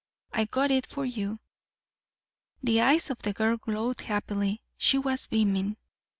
I 0.31 0.45
got 0.45 0.71
it 0.71 0.87
for 0.87 1.05
you" 1.05 1.41
The 2.63 2.81
eyes 2.81 3.11
of 3.11 3.21
the 3.21 3.33
girl 3.33 3.57
glowed 3.57 4.01
happily. 4.01 4.63
She 4.75 4.97
was 4.97 5.27
beaming. 5.27 5.77